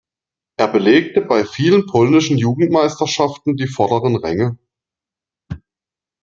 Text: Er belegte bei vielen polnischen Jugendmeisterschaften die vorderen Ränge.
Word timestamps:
Er 0.57 0.67
belegte 0.67 1.21
bei 1.21 1.45
vielen 1.45 1.85
polnischen 1.85 2.35
Jugendmeisterschaften 2.39 3.55
die 3.55 3.67
vorderen 3.67 4.15
Ränge. 4.15 4.57